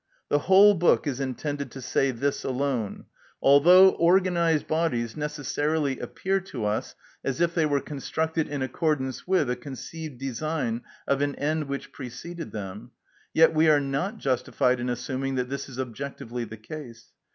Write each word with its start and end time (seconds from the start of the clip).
The 0.29 0.39
whole 0.39 0.73
book 0.73 1.05
is 1.05 1.19
intended 1.19 1.69
to 1.73 1.79
say 1.79 2.09
this 2.09 2.43
alone: 2.43 3.05
although 3.39 3.93
organised 3.97 4.67
bodies 4.67 5.15
necessarily 5.15 5.99
appear 5.99 6.39
to 6.39 6.65
us 6.65 6.95
as 7.23 7.39
if 7.39 7.53
they 7.53 7.67
were 7.67 7.79
constructed 7.81 8.47
in 8.47 8.63
accordance 8.63 9.27
with 9.27 9.47
a 9.47 9.55
conceived 9.55 10.17
design 10.17 10.81
of 11.07 11.21
an 11.21 11.35
end 11.35 11.65
which 11.65 11.91
preceded 11.91 12.51
them, 12.51 12.89
yet 13.31 13.53
we 13.53 13.69
are 13.69 13.79
not 13.79 14.17
justified 14.17 14.79
in 14.79 14.89
assuming 14.89 15.35
that 15.35 15.49
this 15.51 15.69
is 15.69 15.79
objectively 15.79 16.45
the 16.45 16.57
case. 16.57 17.11